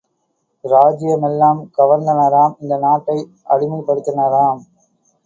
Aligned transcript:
இராஜ்ஜிய 0.63 1.17
மெல்லாம் 1.19 1.59
கவர்ந்தனராம் 1.77 2.55
இந்த 2.61 2.77
நாட்டை 2.77 3.17
அடிமைப் 3.49 3.85
படுத்தினராம்! 3.87 4.63